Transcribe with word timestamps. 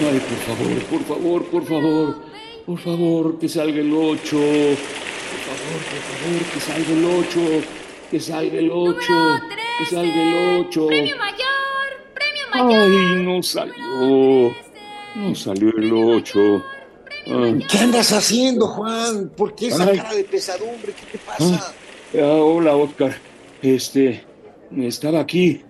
Ay, 0.00 0.20
por 0.20 0.38
favor, 0.56 0.82
por 0.84 1.04
favor, 1.04 1.44
por 1.50 1.64
favor. 1.66 2.16
Por 2.66 2.78
favor, 2.78 3.38
que 3.38 3.48
salga 3.48 3.80
el 3.80 3.92
8. 3.92 4.30
Por 4.30 5.40
favor, 5.46 5.80
por 5.90 6.02
favor, 6.08 6.42
que 6.52 6.60
salga 6.60 6.90
el 6.92 7.04
8. 7.04 7.40
Que 8.10 8.20
salga 8.20 8.58
el 8.58 8.70
8. 8.70 9.12
Número 9.12 9.40
Que 9.78 9.84
13. 9.84 9.94
salga 9.96 10.22
el 10.22 10.60
8. 10.66 10.86
Premio 10.86 11.16
mayor. 11.16 11.46
Premio 12.14 12.64
mayor. 12.64 12.90
Ay, 13.16 13.22
no 13.24 13.42
salió. 13.42 14.54
No 15.16 15.34
salió 15.34 15.68
el 15.76 15.92
8. 15.92 16.64
Ay, 17.26 17.58
¿Qué 17.70 17.78
andas 17.78 18.12
haciendo, 18.12 18.66
Juan? 18.68 19.30
¿Por 19.36 19.54
qué 19.54 19.68
esa 19.68 19.84
Ay. 19.84 19.96
cara 19.98 20.14
de 20.14 20.24
pesadumbre? 20.24 20.92
¿Qué 20.94 21.18
te 21.18 21.18
pasa? 21.18 21.74
ah, 22.14 22.24
hola, 22.42 22.74
Oscar. 22.76 23.14
Este, 23.62 24.24
estaba 24.78 25.20
aquí 25.20 25.60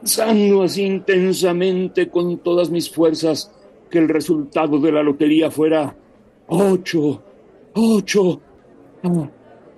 pensando 0.00 0.62
así 0.62 0.82
intensamente 0.84 2.08
con 2.08 2.38
todas 2.38 2.70
mis 2.70 2.88
fuerzas 2.90 3.50
que 3.90 3.98
el 3.98 4.08
resultado 4.08 4.78
de 4.78 4.92
la 4.92 5.02
lotería 5.02 5.50
fuera 5.50 5.94
8. 6.48 7.22
8. 7.74 8.40
Ah, 9.04 9.30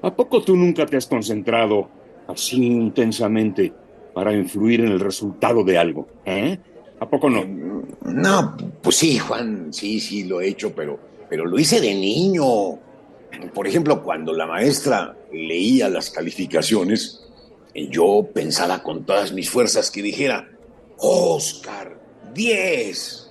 ¿A 0.02 0.14
poco 0.14 0.42
tú 0.42 0.56
nunca 0.56 0.86
te 0.86 0.96
has 0.96 1.06
concentrado 1.06 1.88
así 2.26 2.64
intensamente 2.64 3.72
para 4.14 4.32
influir 4.32 4.80
en 4.80 4.92
el 4.92 5.00
resultado 5.00 5.64
de 5.64 5.78
algo? 5.78 6.06
¿Eh? 6.24 6.58
¿A 7.00 7.08
poco 7.08 7.30
no? 7.30 7.44
No, 8.04 8.56
pues 8.82 8.96
sí, 8.96 9.18
Juan, 9.18 9.72
sí, 9.72 10.00
sí, 10.00 10.24
lo 10.24 10.40
he 10.40 10.48
hecho, 10.48 10.74
pero, 10.74 10.98
pero 11.28 11.44
lo 11.44 11.58
hice 11.58 11.80
de 11.80 11.94
niño. 11.94 12.44
Por 13.54 13.66
ejemplo, 13.66 14.02
cuando 14.02 14.32
la 14.32 14.46
maestra 14.46 15.16
leía 15.32 15.88
las 15.88 16.10
calificaciones, 16.10 17.24
eh, 17.74 17.88
yo 17.90 18.28
pensaba 18.32 18.82
con 18.82 19.04
todas 19.04 19.32
mis 19.32 19.50
fuerzas 19.50 19.90
que 19.90 20.02
dijera, 20.02 20.48
Oscar, 20.98 22.00
10. 22.34 23.27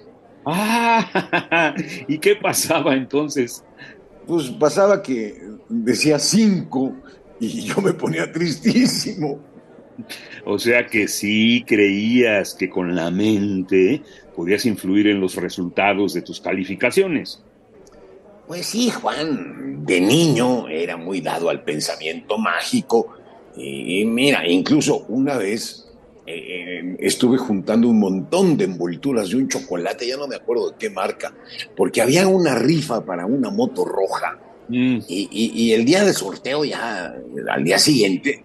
Ah, 0.49 1.75
¿y 2.07 2.19
qué 2.19 2.37
pasaba 2.37 2.95
entonces? 2.95 3.65
Pues 4.25 4.49
pasaba 4.51 5.01
que 5.01 5.41
decía 5.67 6.19
5 6.19 6.95
y 7.41 7.63
yo 7.63 7.81
me 7.81 7.93
ponía 7.93 8.31
tristísimo. 8.31 9.39
O 10.45 10.57
sea 10.57 10.87
que 10.87 11.09
sí 11.09 11.65
creías 11.67 12.53
que 12.53 12.69
con 12.69 12.95
la 12.95 13.11
mente 13.11 14.01
podías 14.35 14.65
influir 14.65 15.07
en 15.07 15.19
los 15.19 15.35
resultados 15.35 16.13
de 16.13 16.21
tus 16.21 16.39
calificaciones. 16.39 17.43
Pues 18.47 18.67
sí, 18.67 18.89
Juan, 18.89 19.85
de 19.85 19.99
niño 19.99 20.69
era 20.69 20.95
muy 20.95 21.19
dado 21.19 21.49
al 21.49 21.63
pensamiento 21.63 22.37
mágico. 22.37 23.15
Y 23.57 24.05
mira, 24.05 24.47
incluso 24.47 25.05
una 25.09 25.35
vez 25.35 25.86
eh, 26.27 26.95
estuve 26.99 27.37
juntando 27.37 27.87
un 27.89 27.99
montón 27.99 28.57
de 28.57 28.65
envolturas 28.65 29.29
de 29.29 29.37
un 29.37 29.47
chocolate, 29.47 30.07
ya 30.07 30.17
no 30.17 30.27
me 30.27 30.35
acuerdo 30.35 30.71
de 30.71 30.75
qué 30.77 30.89
marca, 30.89 31.33
porque 31.75 32.01
había 32.01 32.27
una 32.27 32.53
rifa 32.55 33.03
para 33.05 33.25
una 33.25 33.49
moto 33.49 33.85
roja. 33.85 34.37
Mm, 34.69 34.99
Y, 35.07 35.29
y- 35.31 35.51
y 35.63 35.73
el 35.73 35.85
día 35.85 36.03
del 36.03 36.13
sorteo, 36.13 36.65
ya 36.65 37.15
al 37.49 37.63
día 37.63 37.79
siguiente, 37.79 38.43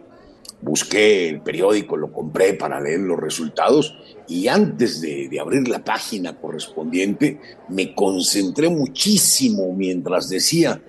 busqué 0.62 1.28
el 1.28 1.42
periódico, 1.42 1.96
lo 1.96 2.10
compré 2.10 2.54
para 2.54 2.80
leer 2.80 3.00
los 3.00 3.18
resultados 3.18 3.98
y 4.28 4.48
antes 4.48 5.00
de, 5.00 5.28
de 5.28 5.40
abrir 5.40 5.68
la 5.68 5.84
página 5.84 6.34
correspondiente, 6.36 7.38
me 7.68 7.94
concentré 7.94 8.70
muchísimo 8.70 9.72
mientras 9.74 10.28
decía 10.28 10.80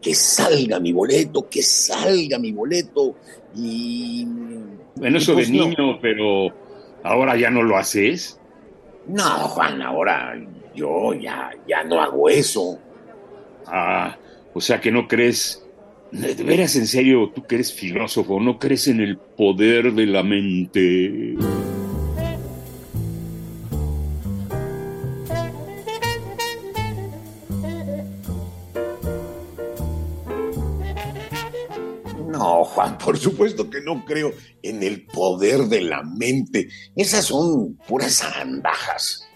que 0.00 0.14
salga 0.14 0.78
mi 0.78 0.92
boleto, 0.92 1.48
que 1.48 1.62
salga 1.62 2.38
mi 2.38 2.52
boleto. 2.52 3.16
Y. 3.56 4.26
Bueno, 4.96 5.18
eso 5.18 5.32
pues 5.34 5.50
de 5.50 5.56
no. 5.56 5.64
niño, 5.64 5.98
pero 6.00 6.48
ahora 7.02 7.36
ya 7.36 7.50
no 7.50 7.62
lo 7.62 7.76
haces. 7.76 8.38
No, 9.06 9.24
Juan, 9.24 9.82
ahora 9.82 10.34
yo 10.74 11.14
ya, 11.14 11.50
ya 11.66 11.82
no 11.84 12.00
hago 12.00 12.28
eso. 12.28 12.78
Ah, 13.66 14.16
o 14.54 14.60
sea 14.60 14.80
que 14.80 14.92
no 14.92 15.08
crees. 15.08 15.61
De 16.12 16.34
veras, 16.44 16.76
en 16.76 16.86
serio, 16.86 17.32
tú 17.34 17.42
que 17.46 17.54
eres 17.54 17.72
filósofo, 17.72 18.38
no 18.38 18.58
crees 18.58 18.86
en 18.86 19.00
el 19.00 19.16
poder 19.16 19.94
de 19.94 20.06
la 20.06 20.22
mente. 20.22 21.34
No, 32.28 32.64
Juan, 32.64 32.98
por 32.98 33.16
supuesto 33.16 33.70
que 33.70 33.80
no 33.80 34.04
creo 34.04 34.32
en 34.62 34.82
el 34.82 35.06
poder 35.06 35.62
de 35.62 35.80
la 35.80 36.02
mente. 36.02 36.68
Esas 36.94 37.24
son 37.24 37.78
puras 37.88 38.18
zarandajas. 38.18 39.31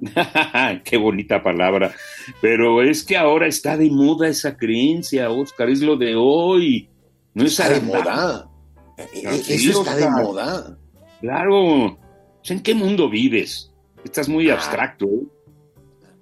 Qué 0.84 0.96
bonita 0.96 1.42
palabra. 1.42 1.92
Pero 2.40 2.82
es 2.82 3.02
que 3.04 3.16
ahora 3.16 3.46
está 3.46 3.76
de 3.76 3.90
moda 3.90 4.28
esa 4.28 4.56
creencia, 4.56 5.30
Oscar, 5.30 5.68
es 5.70 5.80
lo 5.80 5.96
de 5.96 6.14
hoy. 6.16 6.88
No 7.34 7.44
es 7.44 7.52
Está 7.52 7.68
de 7.68 7.80
zarandá. 7.80 7.98
moda. 7.98 8.50
E- 8.96 9.28
e- 9.28 9.32
sí, 9.38 9.68
Eso 9.70 9.80
está 9.82 9.96
de 9.96 10.10
moda. 10.10 10.78
Claro. 11.20 11.98
¿En 12.44 12.60
qué 12.62 12.74
mundo 12.74 13.08
vives? 13.10 13.72
Estás 14.04 14.28
muy 14.28 14.48
Ah. 14.50 14.54
abstracto. 14.54 15.06
¿eh? 15.06 15.26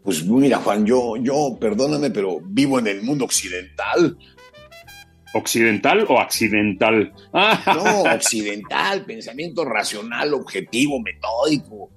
Pues 0.02 0.24
mira, 0.24 0.58
Juan, 0.58 0.84
yo, 0.86 1.16
yo, 1.16 1.56
perdóname, 1.60 2.10
pero 2.10 2.38
vivo 2.42 2.78
en 2.78 2.86
el 2.86 3.02
mundo 3.02 3.24
occidental. 3.24 4.16
¿Occidental 5.34 6.06
o 6.08 6.18
accidental? 6.20 7.12
No, 7.66 8.02
occidental, 8.14 9.04
pensamiento 9.04 9.64
racional, 9.64 10.32
objetivo, 10.34 11.00
metódico. 11.00 11.90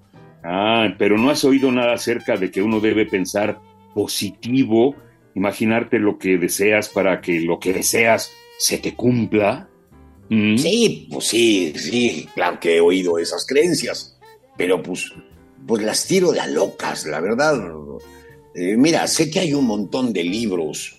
Ah, 0.43 0.93
pero 0.97 1.17
no 1.17 1.29
has 1.29 1.43
oído 1.43 1.71
nada 1.71 1.93
acerca 1.93 2.37
de 2.37 2.49
que 2.49 2.61
uno 2.61 2.79
debe 2.79 3.05
pensar 3.05 3.59
positivo, 3.93 4.95
imaginarte 5.35 5.99
lo 5.99 6.17
que 6.17 6.37
deseas 6.37 6.89
para 6.89 7.21
que 7.21 7.41
lo 7.41 7.59
que 7.59 7.73
deseas 7.73 8.31
se 8.57 8.77
te 8.77 8.95
cumpla. 8.95 9.69
¿Mm? 10.29 10.57
Sí, 10.57 11.07
pues 11.11 11.25
sí, 11.25 11.73
sí, 11.75 12.27
claro 12.35 12.59
que 12.59 12.77
he 12.77 12.81
oído 12.81 13.17
esas 13.17 13.45
creencias, 13.45 14.17
pero 14.57 14.81
pues, 14.81 15.11
pues 15.67 15.83
las 15.83 16.05
tiro 16.05 16.31
de 16.31 16.47
locas, 16.51 17.05
la 17.05 17.19
verdad. 17.19 17.59
Eh, 18.55 18.77
mira, 18.77 19.07
sé 19.07 19.29
que 19.29 19.39
hay 19.39 19.53
un 19.53 19.65
montón 19.65 20.13
de 20.13 20.23
libros. 20.23 20.97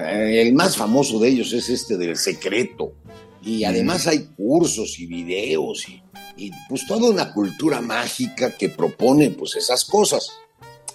Eh, 0.00 0.42
El 0.42 0.54
más 0.54 0.76
famoso 0.76 1.18
de 1.18 1.28
ellos 1.28 1.52
es 1.52 1.68
este 1.68 1.96
del 1.96 2.16
secreto. 2.16 2.94
Y 3.42 3.64
además 3.64 4.06
hay 4.06 4.26
cursos 4.36 4.98
y 4.98 5.06
videos 5.06 5.88
y, 5.88 6.02
y, 6.36 6.50
pues 6.68 6.86
toda 6.86 7.10
una 7.10 7.32
cultura 7.32 7.80
mágica 7.80 8.56
que 8.56 8.68
propone 8.68 9.30
pues 9.30 9.56
esas 9.56 9.84
cosas. 9.84 10.30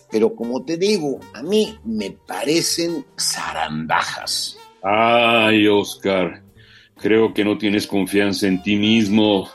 Pero 0.10 0.34
como 0.34 0.64
te 0.64 0.78
digo, 0.78 1.20
a 1.34 1.44
mí 1.44 1.78
me 1.84 2.12
parecen 2.12 3.06
zarandajas. 3.20 4.58
Ay, 4.82 5.68
Oscar, 5.68 6.44
creo 6.96 7.34
que 7.34 7.44
no 7.44 7.58
tienes 7.58 7.88
confianza 7.88 8.48
en 8.48 8.62
ti 8.62 8.78
mismo. 8.78 9.50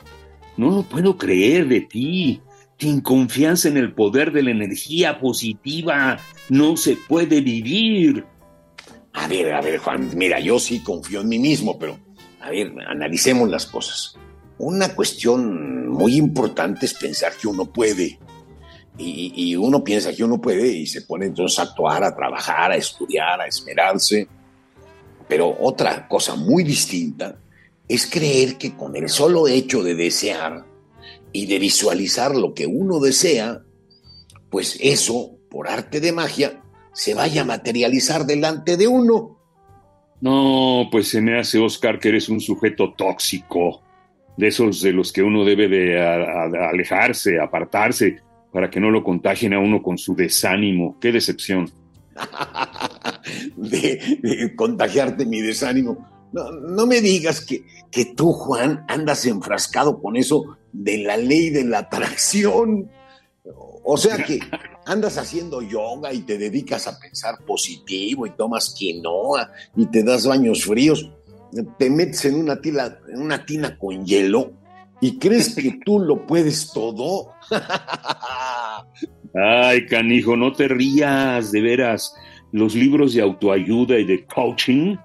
No 0.57 0.69
lo 0.69 0.83
puedo 0.83 1.17
creer 1.17 1.67
de 1.67 1.81
ti. 1.81 2.41
Sin 2.77 3.01
confianza 3.01 3.69
en 3.69 3.77
el 3.77 3.93
poder 3.93 4.31
de 4.31 4.43
la 4.43 4.51
energía 4.51 5.19
positiva 5.19 6.19
no 6.49 6.75
se 6.75 6.97
puede 6.97 7.39
vivir. 7.41 8.25
A 9.13 9.27
ver, 9.27 9.53
a 9.53 9.61
ver, 9.61 9.77
Juan, 9.77 10.11
mira, 10.15 10.39
yo 10.39 10.59
sí 10.59 10.79
confío 10.79 11.21
en 11.21 11.29
mí 11.29 11.39
mismo, 11.39 11.79
pero 11.79 11.97
a 12.43 12.49
ver, 12.49 12.73
analicemos 12.87 13.49
las 13.49 13.65
cosas. 13.65 14.15
Una 14.57 14.93
cuestión 14.93 15.87
muy 15.87 16.17
importante 16.17 16.85
es 16.85 16.93
pensar 16.93 17.33
que 17.39 17.47
uno 17.47 17.71
puede. 17.71 18.19
Y, 18.97 19.55
uno 19.55 19.83
piensa 19.83 20.13
que 20.13 20.23
uno 20.23 20.39
puede 20.39 20.67
y 20.67 20.85
se 20.85 21.01
pone 21.01 21.25
entonces 21.25 21.57
a 21.57 21.63
actuar, 21.63 22.03
a 22.03 22.15
trabajar, 22.15 22.71
a 22.71 22.75
estudiar, 22.75 23.41
a 23.41 23.47
esmerarse. 23.47 24.27
Pero 25.27 25.55
otra 25.59 26.07
cosa 26.07 26.35
muy 26.35 26.63
distinta 26.63 27.39
es 27.87 28.05
creer 28.05 28.57
que 28.57 28.75
con 28.75 28.95
el 28.95 29.09
solo 29.09 29.47
hecho 29.47 29.81
de 29.81 29.95
desear 29.95 30.65
y 31.31 31.47
de 31.47 31.59
visualizar 31.59 32.35
lo 32.35 32.53
que 32.53 32.67
uno 32.67 32.99
desea, 32.99 33.63
pues 34.51 34.77
eso, 34.79 35.37
por 35.49 35.67
arte 35.69 35.99
de 35.99 36.11
magia, 36.11 36.61
se 36.93 37.15
vaya 37.15 37.41
a 37.41 37.45
materializar 37.45 38.25
delante 38.25 38.77
de 38.77 38.87
uno. 38.87 39.39
No, 40.23 40.87
pues 40.89 41.09
se 41.09 41.19
me 41.19 41.37
hace, 41.37 41.59
Oscar, 41.59 41.99
que 41.99 42.07
eres 42.07 42.29
un 42.29 42.39
sujeto 42.39 42.93
tóxico, 42.93 43.81
de 44.37 44.47
esos 44.47 44.81
de 44.81 44.93
los 44.93 45.11
que 45.11 45.21
uno 45.21 45.43
debe 45.43 45.67
de 45.67 46.01
alejarse, 46.01 47.41
apartarse, 47.41 48.21
para 48.53 48.69
que 48.69 48.79
no 48.79 48.89
lo 48.89 49.03
contagien 49.03 49.53
a 49.53 49.59
uno 49.59 49.83
con 49.83 49.97
su 49.97 50.15
desánimo. 50.15 50.97
¡Qué 51.01 51.11
decepción! 51.11 51.69
de, 53.57 54.53
contagiarte 54.55 55.25
mi 55.25 55.41
desánimo. 55.41 56.29
No, 56.31 56.51
no 56.51 56.87
me 56.87 57.01
digas 57.01 57.45
que, 57.45 57.65
que 57.91 58.05
tú, 58.15 58.31
Juan, 58.31 58.85
andas 58.87 59.25
enfrascado 59.25 60.01
con 60.01 60.15
eso 60.15 60.57
de 60.71 60.99
la 60.99 61.17
ley 61.17 61.49
de 61.49 61.65
la 61.65 61.79
atracción. 61.79 62.89
O 63.83 63.97
sea 63.97 64.23
que 64.23 64.39
andas 64.85 65.17
haciendo 65.17 65.61
yoga 65.61 66.13
y 66.13 66.21
te 66.21 66.37
dedicas 66.37 66.87
a 66.87 66.99
pensar 66.99 67.39
positivo 67.45 68.25
y 68.25 68.31
tomas 68.31 68.73
quinoa 68.77 69.51
y 69.75 69.85
te 69.87 70.03
das 70.03 70.27
baños 70.27 70.65
fríos, 70.65 71.09
te 71.77 71.89
metes 71.89 72.25
en 72.25 72.35
una, 72.35 72.59
tila, 72.59 72.99
en 73.07 73.21
una 73.21 73.45
tina 73.45 73.77
con 73.77 74.05
hielo 74.05 74.53
y 75.01 75.17
crees 75.17 75.55
que 75.55 75.79
tú 75.85 75.99
lo 75.99 76.25
puedes 76.25 76.71
todo. 76.71 77.33
Ay, 79.35 79.85
canijo, 79.87 80.37
no 80.37 80.53
te 80.53 80.67
rías, 80.67 81.51
de 81.51 81.61
veras. 81.61 82.15
Los 82.51 82.75
libros 82.75 83.13
de 83.13 83.21
autoayuda 83.21 83.97
y 83.99 84.05
de 84.05 84.25
coaching 84.25 84.95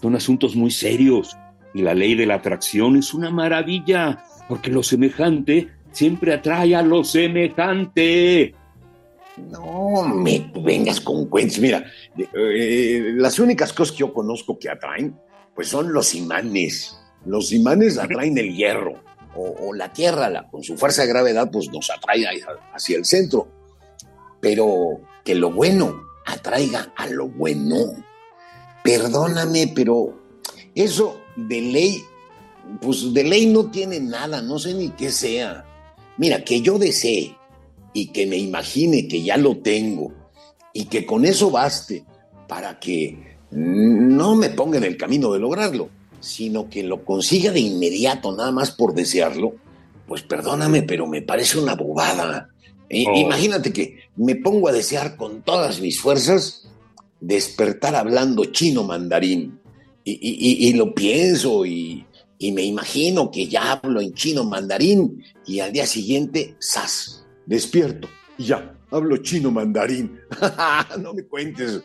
son 0.00 0.14
asuntos 0.14 0.54
muy 0.54 0.70
serios 0.70 1.36
y 1.74 1.82
la 1.82 1.94
ley 1.94 2.14
de 2.14 2.26
la 2.26 2.34
atracción 2.34 2.96
es 2.96 3.14
una 3.14 3.30
maravilla, 3.30 4.24
porque 4.48 4.70
lo 4.70 4.82
semejante 4.82 5.68
siempre 5.90 6.34
atrae 6.34 6.74
a 6.74 6.82
lo 6.82 7.04
semejante. 7.04 8.54
No 9.50 10.02
me 10.08 10.50
vengas 10.54 11.00
con 11.00 11.26
cuentos. 11.26 11.58
Mira, 11.58 11.84
eh, 12.16 13.12
las 13.16 13.38
únicas 13.38 13.72
cosas 13.72 13.92
que 13.92 14.00
yo 14.00 14.12
conozco 14.12 14.58
que 14.58 14.68
atraen, 14.68 15.18
pues 15.54 15.68
son 15.68 15.92
los 15.92 16.14
imanes. 16.14 16.98
Los 17.24 17.52
imanes 17.52 17.98
atraen 17.98 18.36
el 18.38 18.54
hierro. 18.54 19.02
O, 19.40 19.72
la 19.72 19.92
Tierra, 19.92 20.28
la, 20.28 20.48
con 20.48 20.64
su 20.64 20.76
fuerza 20.76 21.02
de 21.02 21.08
gravedad, 21.08 21.48
pues 21.50 21.70
nos 21.70 21.90
atrae 21.90 22.24
hacia 22.74 22.96
el 22.96 23.04
centro. 23.04 23.46
Pero 24.40 25.00
que 25.24 25.36
lo 25.36 25.52
bueno 25.52 26.02
atraiga 26.26 26.92
a 26.96 27.06
lo 27.06 27.28
bueno. 27.28 27.76
Perdóname, 28.82 29.72
pero 29.74 30.18
eso 30.74 31.20
de 31.36 31.60
ley, 31.60 32.02
pues 32.80 33.12
de 33.12 33.24
ley 33.24 33.46
no 33.46 33.70
tiene 33.70 34.00
nada, 34.00 34.42
no 34.42 34.58
sé 34.58 34.74
ni 34.74 34.90
qué 34.90 35.10
sea. 35.10 35.64
Mira, 36.16 36.42
que 36.42 36.60
yo 36.60 36.78
desee 36.78 37.36
y 37.92 38.08
que 38.08 38.26
me 38.26 38.36
imagine 38.36 39.08
que 39.08 39.22
ya 39.22 39.36
lo 39.36 39.58
tengo 39.58 40.12
y 40.72 40.84
que 40.84 41.06
con 41.06 41.24
eso 41.24 41.50
baste 41.50 42.04
para 42.46 42.78
que 42.78 43.36
no 43.50 44.36
me 44.36 44.50
ponga 44.50 44.78
en 44.78 44.84
el 44.84 44.96
camino 44.96 45.32
de 45.32 45.38
lograrlo, 45.38 45.88
sino 46.20 46.68
que 46.68 46.82
lo 46.82 47.04
consiga 47.04 47.52
de 47.52 47.60
inmediato 47.60 48.34
nada 48.36 48.52
más 48.52 48.70
por 48.70 48.94
desearlo, 48.94 49.54
pues 50.06 50.22
perdóname, 50.22 50.82
pero 50.82 51.06
me 51.06 51.22
parece 51.22 51.58
una 51.58 51.74
bobada. 51.74 52.48
Oh. 52.90 52.90
Imagínate 52.90 53.72
que 53.72 53.98
me 54.16 54.36
pongo 54.36 54.68
a 54.68 54.72
desear 54.72 55.16
con 55.16 55.42
todas 55.42 55.80
mis 55.80 56.00
fuerzas 56.00 56.68
despertar 57.20 57.94
hablando 57.94 58.44
chino 58.46 58.84
mandarín 58.84 59.58
y, 60.04 60.72
lo 60.72 60.94
pienso 60.94 61.66
y, 61.66 62.06
me 62.40 62.62
imagino 62.62 63.30
que 63.30 63.46
ya 63.46 63.72
hablo 63.72 64.00
en 64.00 64.14
chino 64.14 64.44
mandarín 64.44 65.22
y 65.46 65.60
al 65.60 65.72
día 65.72 65.86
siguiente, 65.86 66.56
¡zas! 66.62 67.26
Despierto 67.48 68.10
y 68.36 68.44
ya, 68.44 68.74
hablo 68.90 69.16
chino 69.16 69.50
mandarín. 69.50 70.20
no 71.00 71.14
me 71.14 71.22
cuentes. 71.22 71.82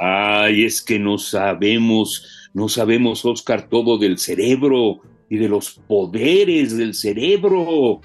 Ay, 0.00 0.64
es 0.64 0.80
que 0.80 1.00
no 1.00 1.18
sabemos, 1.18 2.48
no 2.54 2.68
sabemos, 2.68 3.24
Oscar, 3.24 3.68
todo 3.68 3.98
del 3.98 4.18
cerebro 4.18 5.00
y 5.28 5.36
de 5.38 5.48
los 5.48 5.72
poderes 5.88 6.76
del 6.76 6.94
cerebro. 6.94 8.00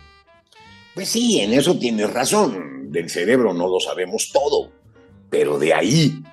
Pues 0.96 1.10
sí, 1.10 1.40
en 1.42 1.54
eso 1.54 1.78
tienes 1.78 2.12
razón. 2.12 2.92
Del 2.92 3.07
cerebro 3.07 3.54
no 3.54 3.68
lo 3.68 3.80
sabemos 3.80 4.31
todo. 4.34 4.72
Pero 5.30 5.60
de 5.60 5.75
ahí 5.75 6.24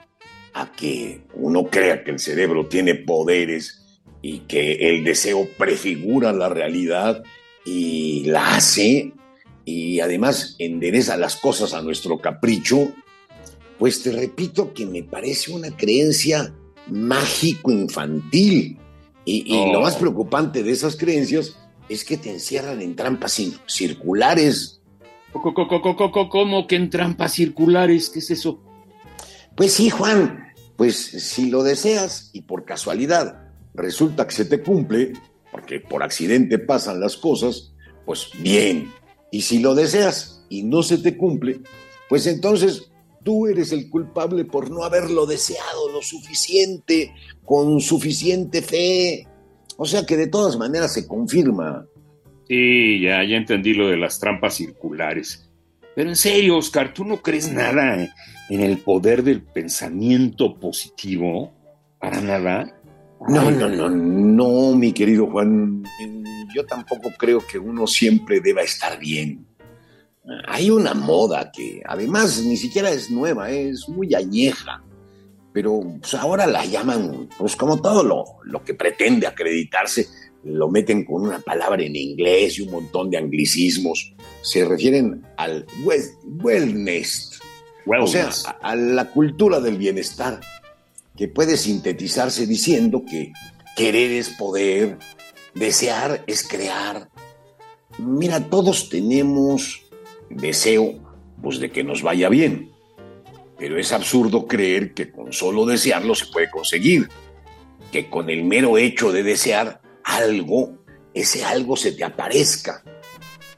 a 0.54 0.72
que 0.72 1.20
uno 1.34 1.64
crea 1.64 2.02
que 2.02 2.12
el 2.12 2.18
cerebro 2.18 2.66
tiene 2.66 2.94
poderes 2.94 4.00
y 4.22 4.38
que 4.40 4.88
el 4.88 5.04
deseo 5.04 5.46
prefigura 5.58 6.32
la 6.32 6.48
realidad 6.48 7.22
y 7.66 8.24
la 8.24 8.56
hace 8.56 9.12
y 9.64 10.00
además 10.00 10.56
endereza 10.58 11.16
las 11.16 11.36
cosas 11.36 11.74
a 11.74 11.82
nuestro 11.82 12.18
capricho, 12.18 12.92
pues 13.78 14.02
te 14.02 14.12
repito 14.12 14.72
que 14.72 14.86
me 14.86 15.02
parece 15.02 15.52
una 15.52 15.76
creencia 15.76 16.54
mágico-infantil. 16.88 18.78
Y, 19.24 19.72
lo 19.72 19.80
más 19.80 19.96
preocupante 19.96 20.62
de 20.62 20.72
esas 20.72 20.96
creencias 20.96 21.56
es 21.88 22.04
que 22.04 22.16
te 22.16 22.30
encierran 22.30 22.82
en 22.82 22.96
trampas 22.96 23.40
circulares. 23.66 24.80
¿Cómo 25.32 26.66
que 26.66 26.76
en 26.76 26.90
trampas 26.90 27.32
circulares? 27.32 28.10
¿Qué 28.10 28.18
es 28.18 28.30
eso? 28.30 28.60
Pues 29.54 29.72
sí, 29.72 29.90
Juan, 29.90 30.52
pues 30.76 30.96
si 30.96 31.50
lo 31.50 31.62
deseas 31.62 32.30
y 32.32 32.42
por 32.42 32.64
casualidad 32.64 33.52
resulta 33.74 34.26
que 34.26 34.34
se 34.34 34.44
te 34.44 34.62
cumple, 34.62 35.12
porque 35.50 35.80
por 35.80 36.02
accidente 36.02 36.58
pasan 36.58 37.00
las 37.00 37.16
cosas, 37.16 37.72
pues 38.04 38.30
bien. 38.40 38.92
Y 39.32 39.42
si 39.42 39.58
lo 39.58 39.74
deseas 39.74 40.44
y 40.50 40.62
no 40.62 40.84
se 40.84 40.98
te 40.98 41.16
cumple, 41.16 41.60
pues 42.08 42.26
entonces 42.26 42.92
tú 43.24 43.46
eres 43.46 43.72
el 43.72 43.88
culpable 43.88 44.44
por 44.44 44.70
no 44.70 44.84
haberlo 44.84 45.26
deseado 45.26 45.90
lo 45.90 46.02
suficiente, 46.02 47.12
con 47.44 47.80
suficiente 47.80 48.60
fe. 48.60 49.26
O 49.78 49.86
sea 49.86 50.04
que 50.04 50.18
de 50.18 50.26
todas 50.26 50.58
maneras 50.58 50.92
se 50.92 51.08
confirma. 51.08 51.86
Sí, 52.46 53.00
ya, 53.00 53.24
ya 53.24 53.36
entendí 53.38 53.72
lo 53.72 53.88
de 53.88 53.96
las 53.96 54.20
trampas 54.20 54.54
circulares. 54.54 55.48
Pero 55.94 56.10
en 56.10 56.16
serio, 56.16 56.58
Oscar, 56.58 56.92
¿tú 56.92 57.04
no 57.04 57.22
crees 57.22 57.50
nada 57.50 58.14
en 58.50 58.60
el 58.60 58.78
poder 58.78 59.22
del 59.22 59.42
pensamiento 59.42 60.58
positivo? 60.60 61.52
¿Para 61.98 62.20
nada? 62.20 62.81
No, 63.28 63.50
no, 63.50 63.68
no, 63.68 63.88
no, 63.88 64.76
mi 64.76 64.92
querido 64.92 65.26
Juan. 65.26 65.82
Yo 66.54 66.66
tampoco 66.66 67.12
creo 67.16 67.40
que 67.46 67.58
uno 67.58 67.86
siempre 67.86 68.40
deba 68.40 68.62
estar 68.62 68.98
bien. 68.98 69.46
Hay 70.46 70.70
una 70.70 70.94
moda 70.94 71.50
que 71.50 71.82
además 71.84 72.42
ni 72.44 72.56
siquiera 72.56 72.90
es 72.90 73.10
nueva, 73.10 73.50
es 73.50 73.88
muy 73.88 74.14
añeja, 74.14 74.82
pero 75.52 75.80
pues, 76.00 76.14
ahora 76.14 76.46
la 76.46 76.64
llaman, 76.64 77.28
pues 77.38 77.56
como 77.56 77.80
todo 77.80 78.02
lo, 78.02 78.24
lo 78.44 78.62
que 78.62 78.74
pretende 78.74 79.26
acreditarse, 79.26 80.06
lo 80.44 80.68
meten 80.68 81.04
con 81.04 81.22
una 81.22 81.38
palabra 81.38 81.82
en 81.82 81.96
inglés 81.96 82.58
y 82.58 82.62
un 82.62 82.72
montón 82.72 83.10
de 83.10 83.18
anglicismos. 83.18 84.14
Se 84.42 84.64
refieren 84.64 85.24
al 85.36 85.66
wellness, 85.84 87.40
o 87.86 88.06
sea, 88.06 88.30
a 88.60 88.76
la 88.76 89.10
cultura 89.10 89.60
del 89.60 89.76
bienestar 89.78 90.40
que 91.16 91.28
puede 91.28 91.56
sintetizarse 91.56 92.46
diciendo 92.46 93.04
que 93.04 93.32
querer 93.76 94.12
es 94.12 94.30
poder, 94.30 94.98
desear 95.54 96.24
es 96.26 96.46
crear. 96.46 97.08
Mira, 97.98 98.48
todos 98.48 98.88
tenemos 98.88 99.82
deseo 100.30 100.94
pues 101.42 101.58
de 101.58 101.70
que 101.70 101.84
nos 101.84 102.02
vaya 102.02 102.28
bien, 102.28 102.70
pero 103.58 103.78
es 103.78 103.92
absurdo 103.92 104.46
creer 104.46 104.94
que 104.94 105.10
con 105.10 105.32
solo 105.32 105.66
desearlo 105.66 106.14
se 106.14 106.26
puede 106.26 106.50
conseguir, 106.50 107.08
que 107.90 108.08
con 108.08 108.30
el 108.30 108.44
mero 108.44 108.78
hecho 108.78 109.12
de 109.12 109.22
desear 109.22 109.80
algo, 110.04 110.78
ese 111.12 111.44
algo 111.44 111.76
se 111.76 111.92
te 111.92 112.04
aparezca. 112.04 112.82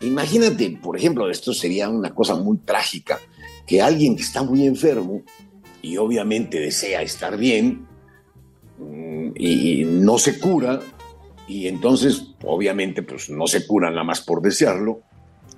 Imagínate, 0.01 0.71
por 0.83 0.97
ejemplo, 0.97 1.31
esto 1.31 1.53
sería 1.53 1.89
una 1.89 2.15
cosa 2.15 2.35
muy 2.35 2.59
trágica, 2.59 3.21
que 3.67 3.81
alguien 3.81 4.17
que 4.17 4.23
está 4.23 4.43
muy 4.43 4.67
enfermo 4.67 5.23
y 5.85 5.99
obviamente 5.99 6.59
desea 6.61 7.03
estar 7.03 7.37
bien 7.37 7.87
mm, 8.79 9.33
y 9.37 9.85
no 9.85 10.17
se 10.17 10.41
cura 10.41 10.81
y 11.47 11.69
entonces 11.69 12.35
obviamente 12.43 13.03
pues 13.03 13.29
no 13.29 13.47
se 13.47 13.67
cura 13.67 13.91
nada 13.91 14.03
más 14.03 14.23
por 14.23 14.41
desearlo 14.41 15.03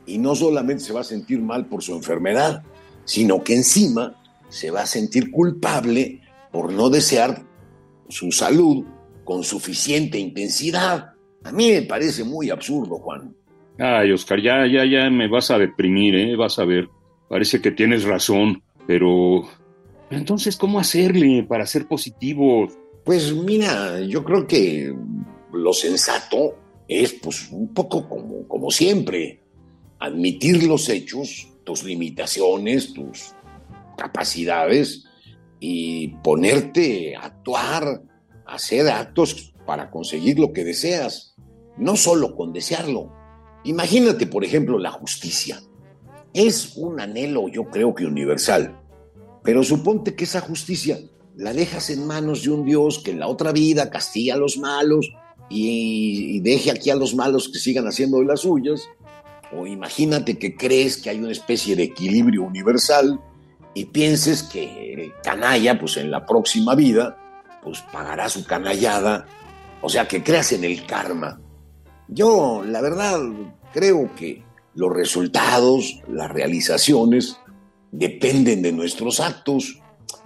y 0.04 0.18
no 0.18 0.34
solamente 0.34 0.82
se 0.82 0.92
va 0.92 1.02
a 1.02 1.04
sentir 1.04 1.40
mal 1.40 1.66
por 1.66 1.82
su 1.82 1.94
enfermedad, 1.94 2.64
sino 3.04 3.44
que 3.44 3.54
encima 3.54 4.20
se 4.48 4.72
va 4.72 4.82
a 4.82 4.86
sentir 4.86 5.30
culpable 5.30 6.22
por 6.50 6.72
no 6.72 6.90
desear 6.90 7.42
su 8.08 8.32
salud 8.32 8.84
con 9.24 9.44
suficiente 9.44 10.18
intensidad. 10.18 11.12
A 11.44 11.52
mí 11.52 11.70
me 11.70 11.82
parece 11.82 12.24
muy 12.24 12.50
absurdo, 12.50 12.98
Juan. 12.98 13.32
Ay, 13.78 14.10
Oscar, 14.10 14.40
ya, 14.40 14.66
ya, 14.66 14.84
ya 14.84 15.08
me 15.10 15.28
vas 15.28 15.50
a 15.50 15.58
deprimir, 15.58 16.16
¿eh? 16.16 16.36
Vas 16.36 16.58
a 16.58 16.64
ver. 16.64 16.88
Parece 17.28 17.60
que 17.60 17.72
tienes 17.72 18.04
razón, 18.04 18.62
pero 18.86 19.42
entonces, 20.10 20.56
¿cómo 20.56 20.78
hacerle 20.78 21.44
para 21.48 21.66
ser 21.66 21.86
positivo? 21.88 22.68
Pues 23.04 23.34
mira, 23.34 24.00
yo 24.00 24.24
creo 24.24 24.46
que 24.46 24.94
lo 25.52 25.72
sensato 25.72 26.56
es 26.88 27.12
pues 27.14 27.50
un 27.50 27.72
poco 27.74 28.08
como, 28.08 28.46
como 28.46 28.70
siempre, 28.70 29.40
admitir 29.98 30.64
los 30.64 30.88
hechos, 30.88 31.48
tus 31.64 31.82
limitaciones, 31.82 32.92
tus 32.92 33.32
capacidades 33.96 35.04
y 35.58 36.08
ponerte 36.22 37.16
a 37.16 37.26
actuar, 37.26 38.02
a 38.46 38.54
hacer 38.54 38.88
actos 38.88 39.54
para 39.66 39.90
conseguir 39.90 40.38
lo 40.38 40.52
que 40.52 40.64
deseas, 40.64 41.34
no 41.76 41.96
solo 41.96 42.36
con 42.36 42.52
desearlo. 42.52 43.12
Imagínate, 43.64 44.26
por 44.26 44.44
ejemplo, 44.44 44.78
la 44.78 44.92
justicia. 44.92 45.60
es 46.32 46.76
un 46.76 47.00
anhelo, 47.00 47.48
yo 47.48 47.64
creo 47.64 47.94
que 47.94 48.04
universal. 48.04 48.78
Pero 49.46 49.62
suponte 49.62 50.16
que 50.16 50.24
esa 50.24 50.40
justicia 50.40 50.98
la 51.36 51.52
dejas 51.52 51.88
en 51.90 52.04
manos 52.04 52.42
de 52.42 52.50
un 52.50 52.64
Dios 52.64 52.98
que 52.98 53.12
en 53.12 53.20
la 53.20 53.28
otra 53.28 53.52
vida 53.52 53.88
castiga 53.90 54.34
a 54.34 54.38
los 54.38 54.58
malos 54.58 55.12
y, 55.48 56.40
deje 56.40 56.72
aquí 56.72 56.90
a 56.90 56.96
los 56.96 57.14
malos 57.14 57.48
que 57.48 57.60
sigan 57.60 57.86
haciendo 57.86 58.20
las 58.24 58.40
suyas. 58.40 58.88
O 59.56 59.64
imagínate 59.64 60.36
que 60.36 60.56
crees 60.56 60.96
que 60.96 61.10
hay 61.10 61.20
una 61.20 61.30
especie 61.30 61.76
de 61.76 61.84
equilibrio 61.84 62.42
universal 62.42 63.20
y 63.72 63.84
pienses 63.84 64.42
que 64.42 65.12
canalla, 65.22 65.78
pues 65.78 65.96
en 65.96 66.10
la 66.10 66.26
próxima 66.26 66.74
vida, 66.74 67.16
pues 67.62 67.82
pagará 67.92 68.28
su 68.28 68.44
canallada. 68.44 69.26
O 69.80 69.88
sea, 69.88 70.08
que 70.08 70.24
creas 70.24 70.50
en 70.50 70.64
el 70.64 70.84
karma. 70.86 71.40
Yo, 72.08 72.64
la 72.66 72.80
verdad, 72.80 73.20
creo 73.72 74.10
que 74.16 74.42
los 74.74 74.92
resultados, 74.92 76.00
las 76.08 76.30
realizaciones, 76.32 77.38
dependen 77.92 78.62
de 78.62 78.72
nuestros 78.72 79.20
actos. 79.20 79.80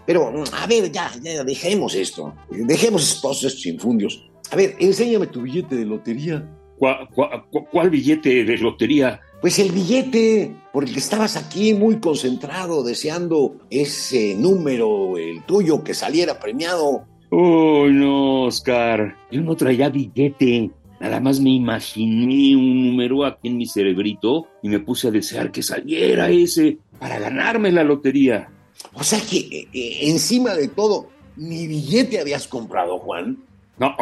Pero, 0.07 0.33
a 0.53 0.67
ver, 0.67 0.91
ya, 0.91 1.11
ya 1.23 1.45
dejemos 1.45 1.95
esto. 1.95 2.35
Dejemos 2.51 3.21
todos 3.21 3.45
estos 3.45 3.67
infundios. 3.67 4.29
A 4.51 4.57
ver, 4.57 4.75
enséñame 4.79 5.29
tu 5.29 5.43
billete 5.43 5.77
de 5.77 5.85
lotería. 5.85 6.49
¿Cuál, 6.79 7.91
billete 7.91 8.45
de 8.45 8.57
lotería? 8.57 9.21
Pues 9.41 9.59
el 9.59 9.71
billete, 9.71 10.55
porque 10.73 10.93
estabas 10.93 11.37
aquí 11.37 11.75
muy 11.75 12.01
concentrado, 12.01 12.83
deseando 12.83 13.59
ese 13.69 14.35
número, 14.35 15.19
el 15.19 15.43
tuyo, 15.45 15.85
que 15.85 15.93
saliera 15.93 16.39
premiado. 16.39 17.07
Oh, 17.31 17.87
no, 17.87 18.45
Oscar. 18.45 19.15
Yo 19.31 19.43
no 19.43 19.55
traía 19.57 19.91
billete. 19.91 20.71
Nada 21.01 21.21
más 21.21 21.39
me 21.41 21.51
imaginé 21.51 22.57
un 22.57 22.89
número 22.89 23.25
aquí 23.25 23.49
en 23.49 23.59
mi 23.59 23.67
cerebrito 23.67 24.47
y 24.63 24.69
me 24.69 24.81
puse 24.81 25.09
a 25.09 25.11
desear 25.11 25.53
que 25.53 25.63
saliera 25.63 26.31
ese 26.31 26.79
para 27.01 27.19
ganarme 27.19 27.73
la 27.73 27.83
lotería. 27.83 28.49
O 28.93 29.03
sea 29.03 29.21
que 29.21 29.39
eh, 29.39 29.69
eh, 29.73 29.99
encima 30.03 30.55
de 30.55 30.69
todo, 30.69 31.09
mi 31.37 31.67
billete 31.67 32.21
habías 32.21 32.47
comprado, 32.47 32.99
Juan. 32.99 33.39
No, 33.79 33.97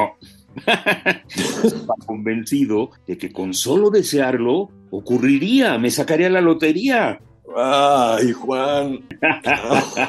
Estaba 1.65 1.95
convencido 2.05 2.91
de 3.07 3.17
que 3.17 3.33
con 3.33 3.55
solo 3.55 3.91
desearlo 3.91 4.71
ocurriría, 4.91 5.79
me 5.79 5.91
sacaría 5.91 6.29
la 6.29 6.41
lotería. 6.41 7.21
Ay, 7.57 8.33
Juan, 8.33 9.01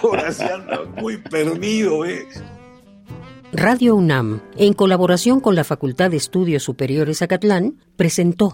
ahora 0.01 0.31
se 0.31 0.45
anda 0.45 0.81
muy 0.99 1.17
perdido, 1.17 2.05
¿eh? 2.05 2.25
Radio 3.51 3.95
UNAM, 3.95 4.41
en 4.57 4.73
colaboración 4.73 5.39
con 5.39 5.55
la 5.55 5.63
Facultad 5.63 6.11
de 6.11 6.17
Estudios 6.17 6.63
Superiores 6.63 7.21
Acatlán, 7.21 7.77
presentó 7.95 8.53